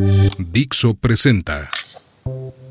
[0.00, 1.68] Dixo presenta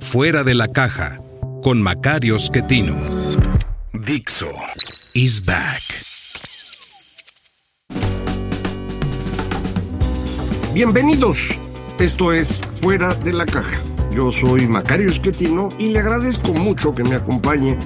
[0.01, 1.21] Fuera de la caja
[1.61, 2.95] con Macario Schettino.
[3.93, 4.49] Dixo
[5.13, 5.83] is back.
[10.73, 11.51] Bienvenidos.
[11.99, 13.79] Esto es Fuera de la caja.
[14.11, 17.77] Yo soy Macario Schettino y le agradezco mucho que me acompañe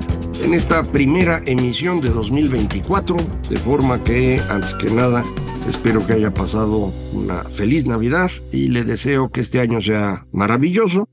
[0.41, 3.17] en esta primera emisión de 2024,
[3.49, 5.25] de forma que, antes que nada,
[5.67, 11.09] espero que haya pasado una feliz Navidad y le deseo que este año sea maravilloso.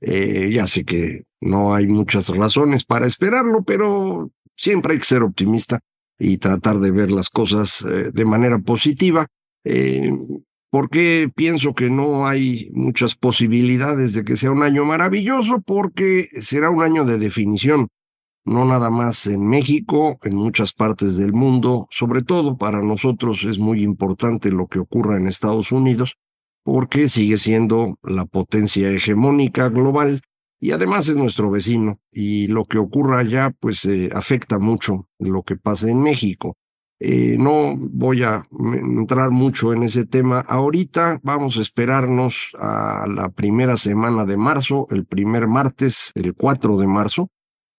[0.00, 5.22] Eh, ya sé que no hay muchas razones para esperarlo, pero siempre hay que ser
[5.22, 5.80] optimista
[6.18, 9.26] y tratar de ver las cosas eh, de manera positiva.
[9.64, 10.12] Eh,
[10.70, 15.62] porque pienso que no hay muchas posibilidades de que sea un año maravilloso?
[15.64, 17.88] Porque será un año de definición
[18.44, 23.58] no nada más en México, en muchas partes del mundo, sobre todo para nosotros es
[23.58, 26.16] muy importante lo que ocurra en Estados Unidos,
[26.62, 30.22] porque sigue siendo la potencia hegemónica global
[30.64, 32.00] y además es nuestro vecino.
[32.10, 36.56] Y lo que ocurra allá pues eh, afecta mucho lo que pasa en México.
[37.00, 40.40] Eh, no voy a entrar mucho en ese tema.
[40.40, 46.78] Ahorita, vamos a esperarnos a la primera semana de marzo, el primer martes, el 4
[46.78, 47.28] de marzo,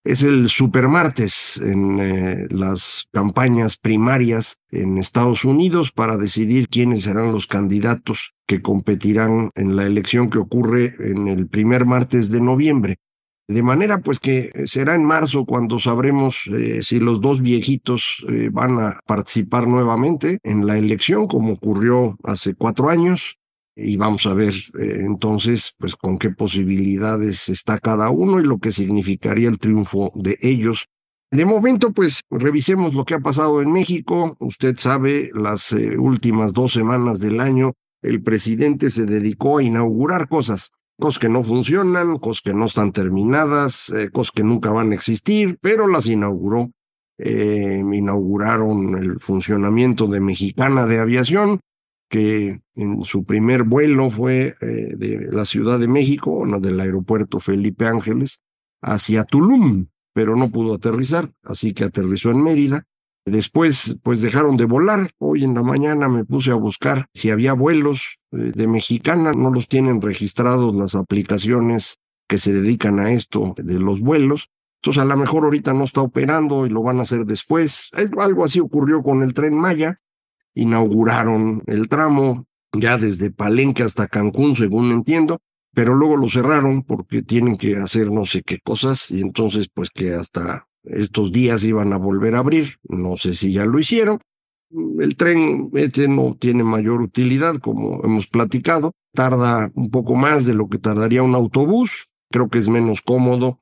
[0.05, 7.31] es el supermartes en eh, las campañas primarias en Estados Unidos para decidir quiénes serán
[7.31, 12.99] los candidatos que competirán en la elección que ocurre en el primer martes de noviembre.
[13.47, 18.49] De manera pues que será en marzo cuando sabremos eh, si los dos viejitos eh,
[18.51, 23.37] van a participar nuevamente en la elección como ocurrió hace cuatro años
[23.75, 28.57] y vamos a ver eh, entonces pues con qué posibilidades está cada uno y lo
[28.57, 30.87] que significaría el triunfo de ellos.
[31.31, 34.37] De momento pues revisemos lo que ha pasado en México.
[34.39, 40.29] Usted sabe, las eh, últimas dos semanas del año el presidente se dedicó a inaugurar
[40.29, 44.91] cosas, cosas que no funcionan, cosas que no están terminadas, eh, cosas que nunca van
[44.91, 46.71] a existir, pero las inauguró.
[47.17, 51.61] inauguraron el funcionamiento de Mexicana de Aviación,
[52.15, 57.41] que en su primer vuelo fue eh, de la Ciudad de México, no, del aeropuerto
[57.41, 58.41] Felipe Ángeles,
[58.81, 62.85] hacia Tulum, pero no pudo aterrizar, así que aterrizó en Mérida.
[63.25, 65.09] Después, pues dejaron de volar.
[65.17, 69.33] Hoy en la mañana me puse a buscar si había vuelos eh, de Mexicana.
[69.33, 71.97] No los tienen registrados las aplicaciones
[72.29, 74.47] que se dedican a esto de los vuelos.
[74.81, 77.89] Entonces, a lo mejor ahorita no está operando y lo van a hacer después.
[78.17, 79.99] Algo así ocurrió con el tren Maya
[80.55, 85.39] inauguraron el tramo ya desde Palenque hasta Cancún, según entiendo,
[85.73, 89.89] pero luego lo cerraron porque tienen que hacer no sé qué cosas y entonces pues
[89.89, 94.19] que hasta estos días iban a volver a abrir, no sé si ya lo hicieron.
[94.99, 100.53] El tren este no tiene mayor utilidad, como hemos platicado, tarda un poco más de
[100.53, 103.59] lo que tardaría un autobús, creo que es menos cómodo.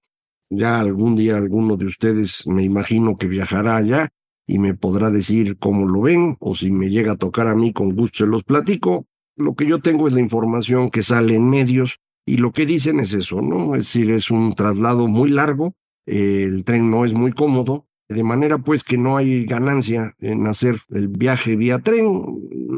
[0.49, 4.09] Ya algún día alguno de ustedes me imagino que viajará allá
[4.47, 7.73] y me podrá decir cómo lo ven o si me llega a tocar a mí
[7.73, 9.07] con gusto se los platico.
[9.35, 12.99] Lo que yo tengo es la información que sale en medios y lo que dicen
[12.99, 13.75] es eso, ¿no?
[13.75, 18.57] Es decir, es un traslado muy largo, el tren no es muy cómodo, de manera
[18.57, 22.07] pues que no hay ganancia en hacer el viaje vía tren.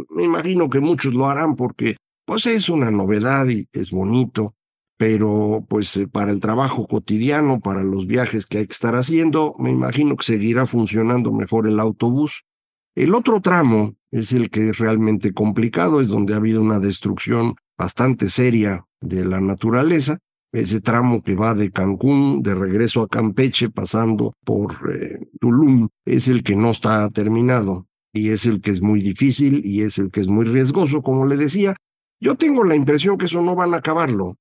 [0.10, 4.56] Me imagino que muchos lo harán porque pues es una novedad y es bonito,
[4.98, 9.54] pero pues eh, para el trabajo cotidiano, para los viajes que hay que estar haciendo,
[9.60, 12.44] me imagino que seguirá funcionando mejor el autobús.
[12.96, 17.56] El otro tramo es el que es realmente complicado, es donde ha habido una destrucción
[17.78, 20.20] bastante seria de la naturaleza.
[20.54, 26.30] Ese tramo que va de Cancún de regreso a Campeche pasando por eh, Tulum es
[26.30, 30.12] el que no está terminado y es el que es muy difícil y es el
[30.12, 31.76] que es muy riesgoso, como le decía.
[32.22, 34.38] Yo tengo la impresión que eso no van a acabarlo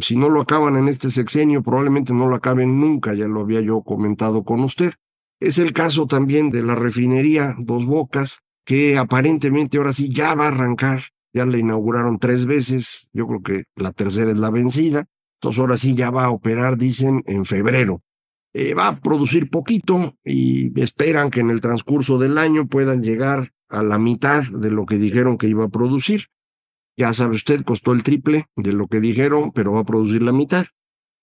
[0.00, 3.60] si no lo acaban en este sexenio, probablemente no lo acaben nunca, ya lo había
[3.60, 4.92] yo comentado con usted.
[5.40, 10.46] Es el caso también de la refinería Dos Bocas, que aparentemente ahora sí ya va
[10.46, 11.02] a arrancar,
[11.32, 15.06] ya la inauguraron tres veces, yo creo que la tercera es la vencida,
[15.40, 18.02] entonces ahora sí ya va a operar, dicen, en febrero.
[18.54, 23.52] Eh, va a producir poquito y esperan que en el transcurso del año puedan llegar
[23.68, 26.26] a la mitad de lo que dijeron que iba a producir.
[26.98, 30.32] Ya sabe usted, costó el triple de lo que dijeron, pero va a producir la
[30.32, 30.66] mitad.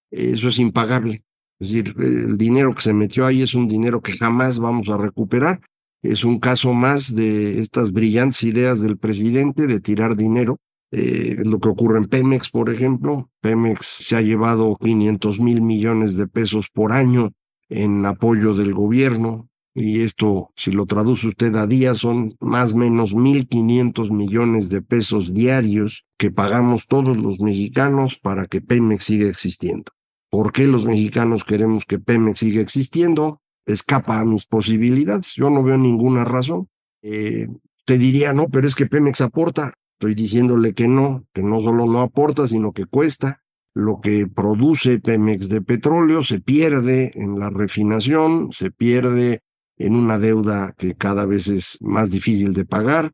[0.09, 1.25] Eso es impagable.
[1.59, 4.97] Es decir, el dinero que se metió ahí es un dinero que jamás vamos a
[4.97, 5.59] recuperar.
[6.01, 10.59] Es un caso más de estas brillantes ideas del presidente de tirar dinero.
[10.91, 13.29] Eh, lo que ocurre en Pemex, por ejemplo.
[13.41, 17.33] Pemex se ha llevado 500 mil millones de pesos por año
[17.67, 19.49] en apoyo del gobierno.
[19.77, 24.81] Y esto, si lo traduce usted a día, son más o menos 1.500 millones de
[24.81, 29.91] pesos diarios que pagamos todos los mexicanos para que Pemex siga existiendo.
[30.29, 33.41] ¿Por qué los mexicanos queremos que Pemex siga existiendo?
[33.65, 35.33] Escapa a mis posibilidades.
[35.35, 36.69] Yo no veo ninguna razón.
[37.01, 37.49] Eh,
[37.85, 39.73] te diría, no, pero es que Pemex aporta.
[39.99, 43.43] Estoy diciéndole que no, que no solo no aporta, sino que cuesta.
[43.73, 49.41] Lo que produce Pemex de petróleo se pierde en la refinación, se pierde
[49.77, 53.11] en una deuda que cada vez es más difícil de pagar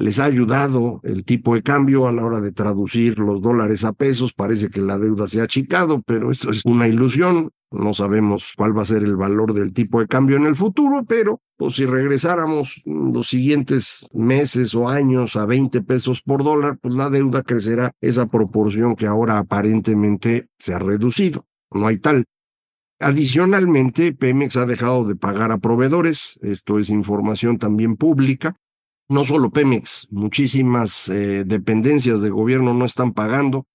[0.00, 3.92] les ha ayudado el tipo de cambio a la hora de traducir los dólares a
[3.92, 4.32] pesos.
[4.32, 7.50] Parece que la deuda se ha achicado, pero eso es una ilusión.
[7.70, 11.04] No sabemos cuál va a ser el valor del tipo de cambio en el futuro,
[11.06, 16.94] pero pues, si regresáramos los siguientes meses o años a 20 pesos por dólar, pues
[16.94, 21.44] la deuda crecerá esa proporción que ahora aparentemente se ha reducido.
[21.70, 22.24] No hay tal.
[23.02, 28.56] Adicionalmente, Pemex ha dejado de pagar a proveedores, esto es información también pública,
[29.08, 33.66] no solo Pemex, muchísimas eh, dependencias de gobierno no están pagando.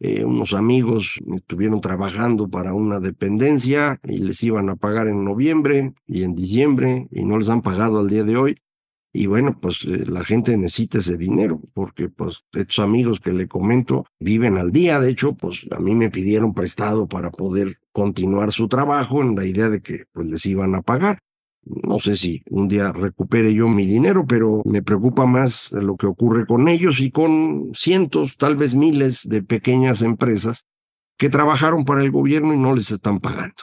[0.00, 5.94] Eh, unos amigos estuvieron trabajando para una dependencia y les iban a pagar en noviembre
[6.06, 8.58] y en diciembre y no les han pagado al día de hoy.
[9.16, 13.46] Y bueno, pues eh, la gente necesita ese dinero porque pues estos amigos que le
[13.46, 14.98] comento viven al día.
[14.98, 19.46] De hecho, pues a mí me pidieron prestado para poder continuar su trabajo en la
[19.46, 21.20] idea de que pues les iban a pagar.
[21.62, 26.06] No sé si un día recupere yo mi dinero, pero me preocupa más lo que
[26.06, 30.66] ocurre con ellos y con cientos, tal vez miles de pequeñas empresas
[31.16, 33.62] que trabajaron para el gobierno y no les están pagando.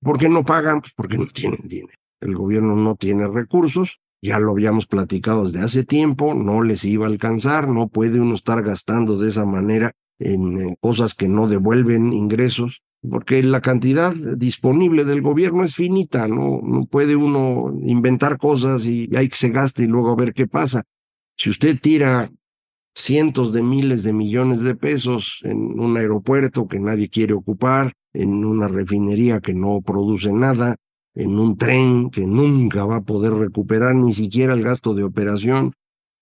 [0.00, 0.80] ¿Por qué no pagan?
[0.80, 1.96] Pues porque no tienen dinero.
[2.20, 7.06] El gobierno no tiene recursos, ya lo habíamos platicado desde hace tiempo, no les iba
[7.06, 11.48] a alcanzar, no puede uno estar gastando de esa manera en eh, cosas que no
[11.48, 18.86] devuelven ingresos porque la cantidad disponible del gobierno es finita, no, puede uno inventar cosas
[18.86, 20.84] y hay que se gaste y luego ver qué pasa.
[21.36, 22.30] Si usted tira
[22.94, 28.44] cientos de miles de millones de pesos en un aeropuerto que nadie quiere ocupar, en
[28.44, 30.76] una refinería que no produce nada,
[31.14, 35.74] en un tren que nunca va a poder recuperar ni siquiera el gasto de operación,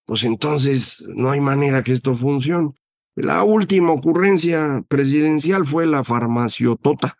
[0.04, 2.72] pues entonces no hay manera que esto funcione.
[3.14, 7.16] La última ocurrencia presidencial fue la farmaciotota,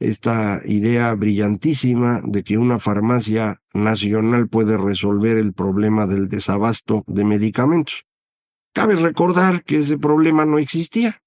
[0.00, 7.24] esta idea brillantísima de que una farmacia nacional puede resolver el problema del desabasto de
[7.24, 8.04] medicamentos.
[8.72, 11.20] Cabe recordar que ese problema no existía,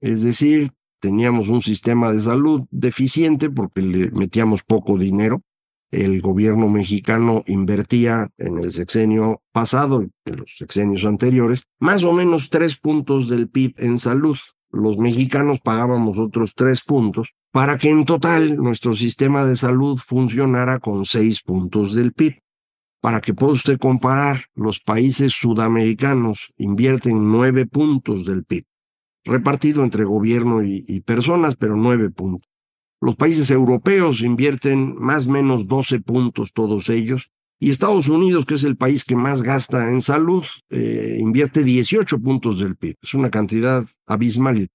[0.00, 5.42] es decir, teníamos un sistema de salud deficiente porque le metíamos poco dinero,
[5.90, 12.48] el gobierno mexicano invertía en el sexenio pasado, en los sexenios anteriores, más o menos
[12.48, 14.36] tres puntos del PIB en salud.
[14.70, 20.78] Los mexicanos pagábamos otros tres puntos para que en total nuestro sistema de salud funcionara
[20.78, 22.38] con seis puntos del PIB.
[23.00, 28.64] Para que pueda usted comparar, los países sudamericanos invierten nueve puntos del PIB,
[29.24, 32.48] repartido entre gobierno y, personas, pero nueve puntos.
[33.00, 37.30] Los países europeos invierten más o menos 12 puntos todos ellos.
[37.58, 42.18] Y Estados Unidos, que es el país que más gasta en salud, eh, invierte 18
[42.18, 42.96] puntos del PIB.
[43.02, 44.68] Es una cantidad abismal.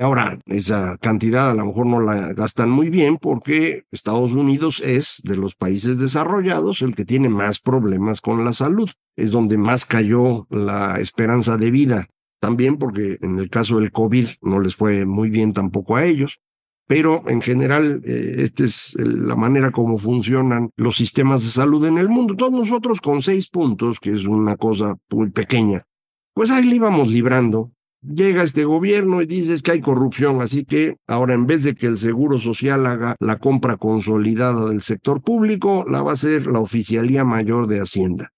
[0.00, 5.20] Ahora, esa cantidad a lo mejor no la gastan muy bien porque Estados Unidos es
[5.24, 8.88] de los países desarrollados el que tiene más problemas con la salud.
[9.16, 12.06] Es donde más cayó la esperanza de vida.
[12.40, 16.40] También porque en el caso del COVID no les fue muy bien tampoco a ellos
[16.88, 21.98] pero en general eh, esta es la manera como funcionan los sistemas de salud en
[21.98, 22.34] el mundo.
[22.34, 25.86] Todos nosotros con seis puntos, que es una cosa muy pequeña,
[26.32, 27.70] pues ahí le íbamos librando.
[28.00, 31.86] Llega este gobierno y dice que hay corrupción, así que ahora en vez de que
[31.86, 36.60] el Seguro Social haga la compra consolidada del sector público, la va a hacer la
[36.60, 38.30] Oficialía Mayor de Hacienda.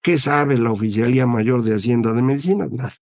[0.00, 2.68] ¿Qué sabe la Oficialía Mayor de Hacienda de Medicina?
[2.70, 2.92] Nada.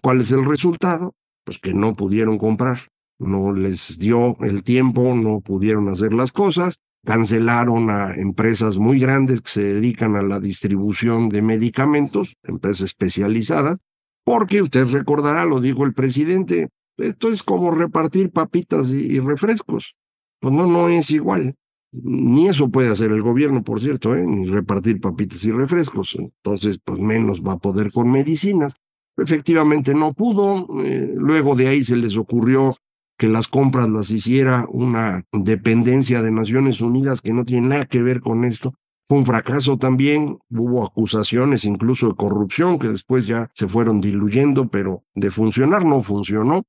[0.00, 1.14] ¿Cuál es el resultado?
[1.44, 2.88] Pues que no pudieron comprar
[3.18, 9.42] no les dio el tiempo, no pudieron hacer las cosas, cancelaron a empresas muy grandes
[9.42, 13.78] que se dedican a la distribución de medicamentos, empresas especializadas,
[14.24, 19.96] porque usted recordará, lo dijo el presidente, esto es como repartir papitas y, refrescos.
[20.40, 21.56] Pues no, no es igual.
[21.92, 24.26] Ni eso puede hacer el gobierno, por cierto, ¿eh?
[24.26, 26.16] ni repartir papitas y refrescos.
[26.18, 28.76] Entonces, pues menos va a poder con medicinas.
[29.16, 30.66] Efectivamente no pudo.
[30.84, 32.76] Eh, luego de ahí se les ocurrió
[33.16, 38.02] que las compras las hiciera una dependencia de Naciones Unidas que no tiene nada que
[38.02, 38.74] ver con esto.
[39.06, 44.68] Fue un fracaso también, hubo acusaciones incluso de corrupción que después ya se fueron diluyendo,
[44.68, 46.64] pero de funcionar no funcionó.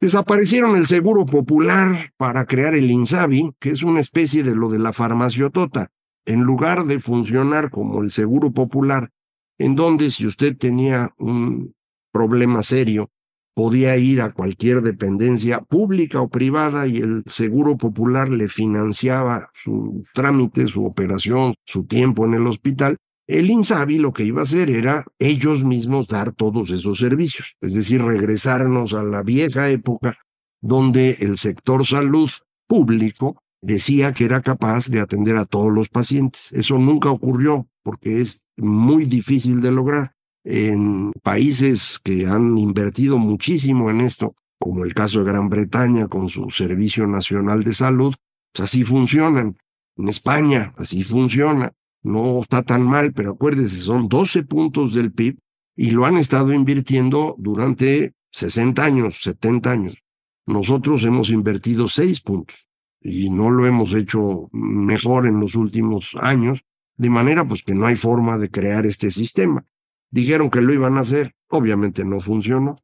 [0.00, 4.80] Desaparecieron el Seguro Popular para crear el INSABI, que es una especie de lo de
[4.80, 5.90] la farmaciotota.
[6.26, 9.10] En lugar de funcionar como el Seguro Popular,
[9.58, 11.75] en donde si usted tenía un
[12.16, 13.10] problema serio,
[13.54, 20.02] podía ir a cualquier dependencia pública o privada y el Seguro Popular le financiaba su
[20.12, 22.96] trámite, su operación, su tiempo en el hospital,
[23.28, 27.74] el INSABI lo que iba a hacer era ellos mismos dar todos esos servicios, es
[27.74, 30.18] decir, regresarnos a la vieja época
[30.60, 32.30] donde el sector salud
[32.68, 36.52] público decía que era capaz de atender a todos los pacientes.
[36.52, 40.15] Eso nunca ocurrió porque es muy difícil de lograr.
[40.48, 46.28] En países que han invertido muchísimo en esto, como el caso de Gran Bretaña con
[46.28, 48.14] su Servicio Nacional de Salud,
[48.52, 49.58] pues así funcionan.
[49.96, 51.72] En España así funciona
[52.06, 55.38] no está tan mal, pero acuérdese, son 12 puntos del PIB
[55.76, 59.98] y lo han estado invirtiendo durante 60 años, 70 años.
[60.46, 62.68] Nosotros hemos invertido 6 puntos
[63.00, 66.64] y no lo hemos hecho mejor en los últimos años,
[66.96, 69.66] de manera pues que no hay forma de crear este sistema.
[70.10, 72.76] Dijeron que lo iban a hacer, obviamente no funcionó.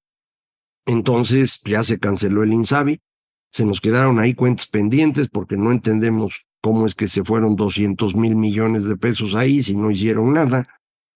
[0.86, 3.00] Entonces ya se canceló el INSABI,
[3.50, 8.16] se nos quedaron ahí cuentas pendientes porque no entendemos cómo es que se fueron 200
[8.16, 10.68] mil millones de pesos ahí si no hicieron nada.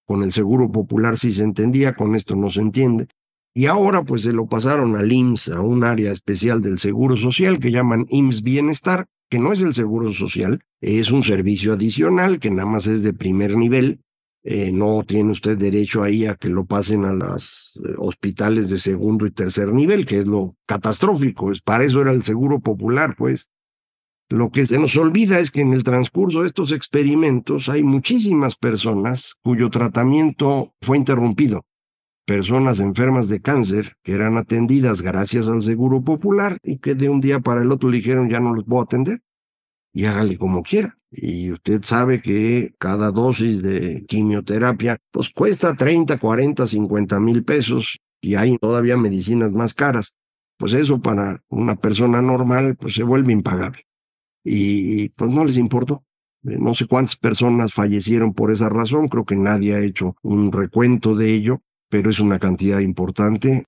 [0.06, 3.08] Con el Seguro Popular sí se entendía, con esto no se entiende.
[3.54, 7.58] Y ahora pues se lo pasaron al IMSS, a un área especial del Seguro Social
[7.58, 12.50] que llaman IMSS Bienestar, que no es el Seguro Social, es un servicio adicional que
[12.50, 14.00] nada más es de primer nivel.
[14.48, 18.78] Eh, no tiene usted derecho ahí a que lo pasen a los eh, hospitales de
[18.78, 21.50] segundo y tercer nivel, que es lo catastrófico.
[21.50, 23.50] Es, para eso era el Seguro Popular, pues.
[24.28, 28.54] Lo que se nos olvida es que en el transcurso de estos experimentos hay muchísimas
[28.54, 31.66] personas cuyo tratamiento fue interrumpido.
[32.24, 37.20] Personas enfermas de cáncer que eran atendidas gracias al Seguro Popular y que de un
[37.20, 39.22] día para el otro dijeron ya no los puedo atender
[39.96, 40.98] y hágale como quiera.
[41.10, 47.98] Y usted sabe que cada dosis de quimioterapia pues cuesta 30, 40, 50 mil pesos
[48.20, 50.14] y hay todavía medicinas más caras.
[50.58, 53.86] Pues eso para una persona normal pues se vuelve impagable
[54.44, 56.04] y pues no les importó.
[56.44, 60.52] Eh, no sé cuántas personas fallecieron por esa razón, creo que nadie ha hecho un
[60.52, 63.64] recuento de ello, pero es una cantidad importante.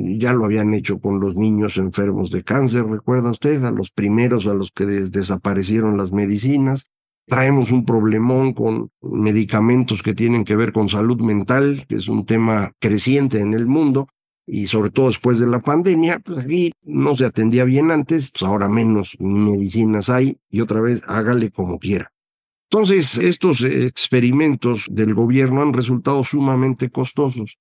[0.00, 4.46] Ya lo habían hecho con los niños enfermos de cáncer, recuerda usted, a los primeros
[4.46, 6.88] a los que desaparecieron las medicinas.
[7.26, 12.24] Traemos un problemón con medicamentos que tienen que ver con salud mental, que es un
[12.24, 14.06] tema creciente en el mundo
[14.46, 18.44] y sobre todo después de la pandemia, pues aquí no se atendía bien antes, pues
[18.44, 22.12] ahora menos medicinas hay y otra vez hágale como quiera.
[22.70, 27.58] Entonces, estos experimentos del gobierno han resultado sumamente costosos.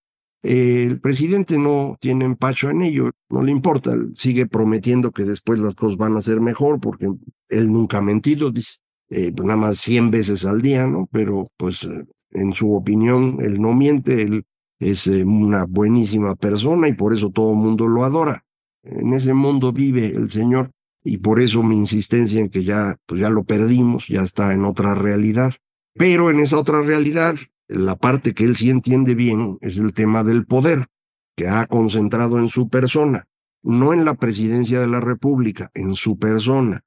[0.47, 5.75] El presidente no tiene empacho en ello, no le importa, sigue prometiendo que después las
[5.75, 7.09] cosas van a ser mejor porque
[7.49, 8.77] él nunca ha mentido, dice,
[9.09, 11.09] eh, pues nada más 100 veces al día, ¿no?
[11.11, 14.45] Pero pues eh, en su opinión, él no miente, él
[14.79, 18.45] es eh, una buenísima persona y por eso todo el mundo lo adora.
[18.83, 20.71] En ese mundo vive el Señor
[21.03, 24.63] y por eso mi insistencia en que ya, pues ya lo perdimos, ya está en
[24.63, 25.53] otra realidad.
[25.93, 27.35] Pero en esa otra realidad,
[27.67, 30.87] la parte que él sí entiende bien es el tema del poder,
[31.35, 33.25] que ha concentrado en su persona,
[33.63, 36.81] no en la presidencia de la República, en su persona.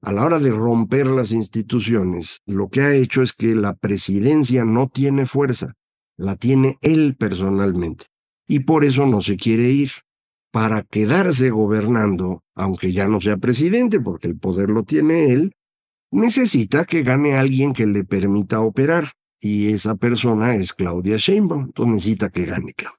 [0.00, 4.64] A la hora de romper las instituciones, lo que ha hecho es que la presidencia
[4.64, 5.74] no tiene fuerza
[6.18, 8.06] la tiene él personalmente.
[8.46, 9.90] Y por eso no se quiere ir.
[10.50, 15.52] Para quedarse gobernando, aunque ya no sea presidente, porque el poder lo tiene él,
[16.10, 19.12] necesita que gane alguien que le permita operar.
[19.40, 21.66] Y esa persona es Claudia Sheinbaum.
[21.66, 22.98] Entonces necesita que gane Claudia.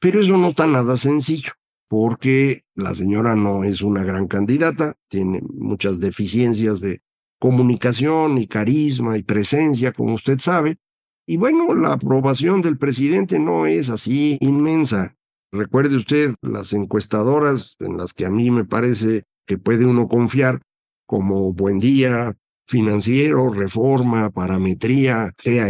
[0.00, 1.52] Pero eso no está nada sencillo,
[1.88, 7.00] porque la señora no es una gran candidata, tiene muchas deficiencias de
[7.38, 10.78] comunicación y carisma y presencia, como usted sabe,
[11.26, 15.16] y bueno, la aprobación del presidente no es así inmensa.
[15.50, 20.62] Recuerde usted las encuestadoras en las que a mí me parece que puede uno confiar,
[21.04, 25.68] como Buen Día, Financiero, Reforma, Parametría, CEA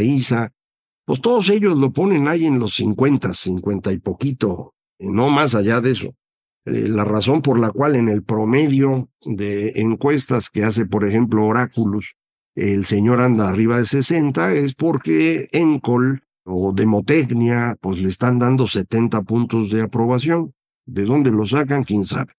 [1.06, 5.80] pues todos ellos lo ponen ahí en los 50, 50 y poquito, no más allá
[5.80, 6.16] de eso.
[6.64, 11.46] Eh, la razón por la cual en el promedio de encuestas que hace, por ejemplo,
[11.46, 12.16] Oráculos,
[12.56, 18.66] el señor anda arriba de 60 es porque Encol o Demotecnia, pues le están dando
[18.66, 20.54] 70 puntos de aprobación.
[20.86, 21.84] ¿De dónde lo sacan?
[21.84, 22.32] ¿Quién sabe?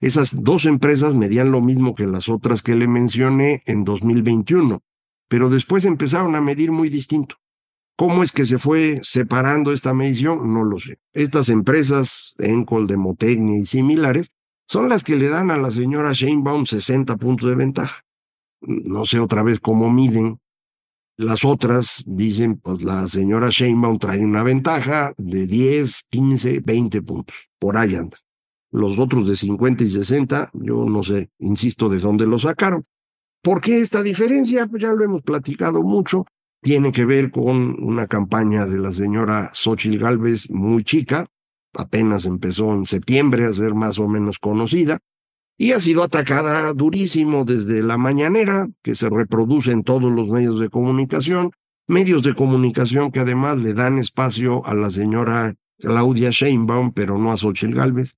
[0.00, 4.82] Esas dos empresas medían lo mismo que las otras que le mencioné en 2021,
[5.28, 7.36] pero después empezaron a medir muy distinto.
[7.96, 10.54] ¿Cómo es que se fue separando esta medición?
[10.54, 10.98] No lo sé.
[11.12, 14.32] Estas empresas, Encol, Demotecnia y similares,
[14.66, 18.02] son las que le dan a la señora Sheinbaum 60 puntos de ventaja.
[18.62, 20.40] No sé otra vez cómo miden.
[21.18, 27.50] Las otras dicen, pues la señora Sheinbaum trae una ventaja de 10, 15, 20 puntos.
[27.58, 28.16] Por ahí anda.
[28.70, 32.84] Los otros de 50 y 60, yo no sé, insisto, de dónde lo sacaron.
[33.42, 34.66] ¿Por qué esta diferencia?
[34.66, 36.24] Pues ya lo hemos platicado mucho
[36.62, 41.26] tiene que ver con una campaña de la señora Xochitl Galvez muy chica,
[41.74, 44.98] apenas empezó en septiembre a ser más o menos conocida,
[45.56, 50.58] y ha sido atacada durísimo desde la mañanera, que se reproduce en todos los medios
[50.58, 51.52] de comunicación,
[51.86, 57.32] medios de comunicación que además le dan espacio a la señora Claudia Sheinbaum, pero no
[57.32, 58.16] a Xochitl Galvez.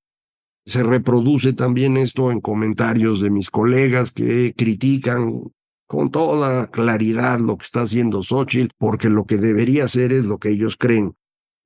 [0.64, 5.52] Se reproduce también esto en comentarios de mis colegas que critican
[5.86, 10.38] con toda claridad lo que está haciendo Xochitl, porque lo que debería hacer es lo
[10.38, 11.16] que ellos creen.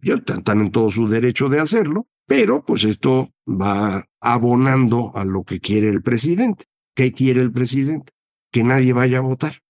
[0.01, 5.45] Ellos están en todo su derecho de hacerlo, pero pues esto va abonando a lo
[5.45, 6.65] que quiere el presidente.
[6.95, 8.13] ¿Qué quiere el presidente?
[8.51, 9.61] Que nadie vaya a votar.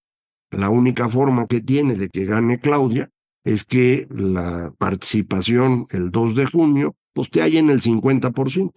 [0.49, 3.11] La única forma que tiene de que gane Claudia
[3.43, 8.71] es que la participación el 2 de junio pues te haya en el 50%.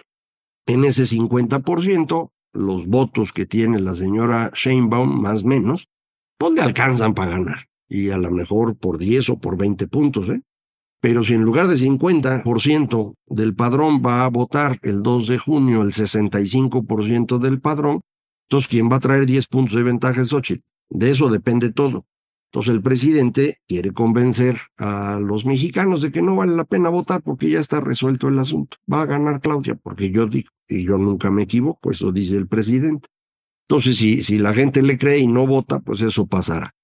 [0.71, 5.89] En ese 50%, los votos que tiene la señora Sheinbaum, más menos,
[6.39, 7.67] pues le alcanzan para ganar.
[7.89, 10.43] Y a lo mejor por 10 o por 20 puntos, ¿eh?
[11.01, 15.83] Pero si en lugar de 50% del padrón va a votar el 2 de junio
[15.83, 18.03] el 65% del padrón,
[18.49, 20.63] entonces ¿quién va a traer 10 puntos de ventaja es Xochitl?
[20.89, 22.07] De eso depende todo.
[22.53, 27.23] Entonces el presidente quiere convencer a los mexicanos de que no vale la pena votar
[27.23, 28.77] porque ya está resuelto el asunto.
[28.93, 32.47] Va a ganar Claudia porque yo digo, y yo nunca me equivoco, eso dice el
[32.47, 33.09] presidente.
[33.69, 36.75] Entonces si, si la gente le cree y no vota, pues eso pasará.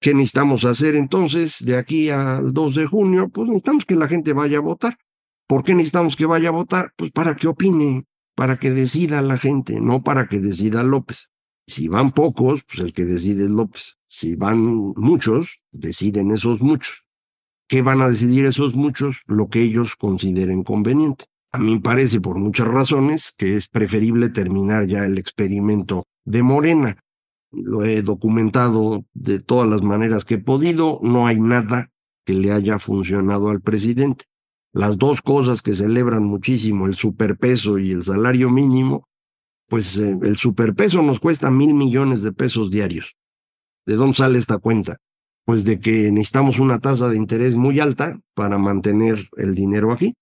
[0.00, 3.28] ¿Qué necesitamos hacer entonces de aquí al 2 de junio?
[3.28, 4.98] Pues necesitamos que la gente vaya a votar.
[5.46, 6.92] ¿Por qué necesitamos que vaya a votar?
[6.96, 11.30] Pues para que opine, para que decida la gente, no para que decida López.
[11.66, 13.98] Si van pocos, pues el que decide es López.
[14.06, 14.58] Si van
[14.96, 17.06] muchos, deciden esos muchos.
[17.68, 19.22] ¿Qué van a decidir esos muchos?
[19.26, 21.26] Lo que ellos consideren conveniente.
[21.54, 26.42] A mí me parece, por muchas razones, que es preferible terminar ya el experimento de
[26.42, 26.96] Morena.
[27.50, 30.98] Lo he documentado de todas las maneras que he podido.
[31.02, 31.90] No hay nada
[32.24, 34.24] que le haya funcionado al presidente.
[34.72, 39.06] Las dos cosas que celebran muchísimo, el superpeso y el salario mínimo,
[39.68, 43.14] pues eh, el superpeso nos cuesta mil millones de pesos diarios.
[43.84, 44.96] ¿De dónde sale esta cuenta?
[45.44, 50.14] Pues de que necesitamos una tasa de interés muy alta para mantener el dinero aquí.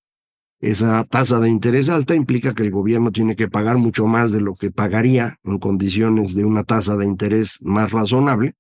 [0.61, 4.43] Esa tasa de interés alta implica que el gobierno tiene que pagar mucho más de
[4.43, 8.57] lo que pagaría en condiciones de una tasa de interés más razonable,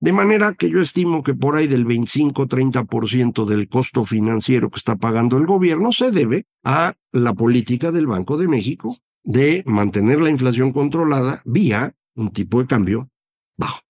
[0.00, 4.96] de manera que yo estimo que por ahí del 25-30% del costo financiero que está
[4.96, 10.30] pagando el gobierno se debe a la política del Banco de México de mantener la
[10.30, 13.10] inflación controlada vía un tipo de cambio
[13.56, 13.87] bajo.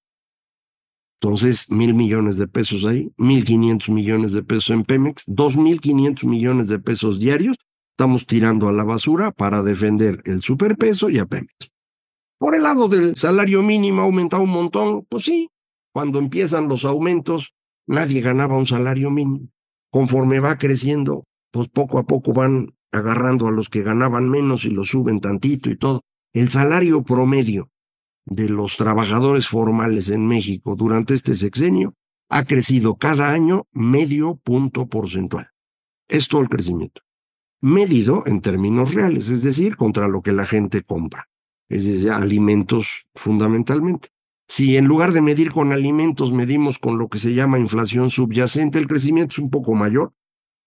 [1.21, 5.81] Entonces, mil millones de pesos ahí, mil quinientos millones de pesos en Pemex, dos mil
[5.81, 7.57] quinientos millones de pesos diarios,
[7.93, 11.73] estamos tirando a la basura para defender el superpeso y a Pemex.
[12.39, 15.51] Por el lado del salario mínimo ha aumentado un montón, pues sí,
[15.93, 17.53] cuando empiezan los aumentos,
[17.89, 19.49] nadie ganaba un salario mínimo.
[19.91, 24.71] Conforme va creciendo, pues poco a poco van agarrando a los que ganaban menos y
[24.71, 26.03] los suben tantito y todo.
[26.33, 27.71] El salario promedio
[28.31, 31.95] de los trabajadores formales en México durante este sexenio
[32.29, 35.49] ha crecido cada año medio punto porcentual.
[36.09, 37.03] Es todo el crecimiento.
[37.61, 41.25] Medido en términos reales, es decir, contra lo que la gente compra.
[41.69, 44.09] Es decir, alimentos fundamentalmente.
[44.47, 48.79] Si en lugar de medir con alimentos medimos con lo que se llama inflación subyacente,
[48.79, 50.13] el crecimiento es un poco mayor,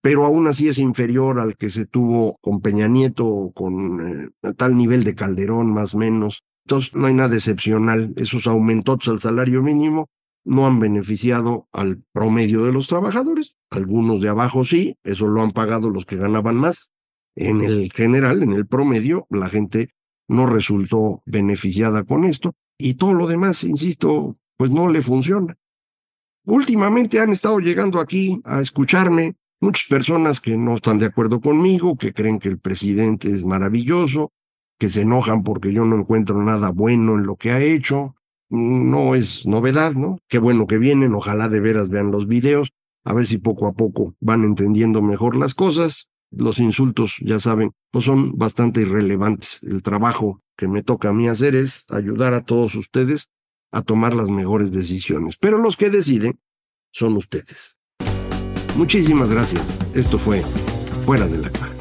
[0.02, 4.76] pero aún así es inferior al que se tuvo con Peña Nieto, con eh, tal
[4.76, 6.44] nivel de Calderón, más menos.
[6.94, 8.14] No hay nada excepcional.
[8.16, 10.10] Esos aumentos al salario mínimo
[10.44, 13.58] no han beneficiado al promedio de los trabajadores.
[13.70, 16.92] Algunos de abajo sí, eso lo han pagado los que ganaban más.
[17.36, 19.90] En el general, en el promedio, la gente
[20.28, 22.54] no resultó beneficiada con esto.
[22.78, 25.58] Y todo lo demás, insisto, pues no le funciona.
[26.46, 31.96] Últimamente han estado llegando aquí a escucharme muchas personas que no están de acuerdo conmigo,
[31.96, 34.34] que creen que el presidente es maravilloso,
[34.82, 38.16] que se enojan porque yo no encuentro nada bueno en lo que ha hecho.
[38.50, 40.18] No es novedad, ¿no?
[40.28, 42.72] Qué bueno que vienen, ojalá de veras vean los videos.
[43.04, 46.10] A ver si poco a poco van entendiendo mejor las cosas.
[46.32, 49.62] Los insultos, ya saben, pues son bastante irrelevantes.
[49.62, 53.30] El trabajo que me toca a mí hacer es ayudar a todos ustedes
[53.72, 55.38] a tomar las mejores decisiones.
[55.40, 56.40] Pero los que deciden
[56.92, 57.78] son ustedes.
[58.76, 59.78] Muchísimas gracias.
[59.94, 60.42] Esto fue
[61.06, 61.81] Fuera de la.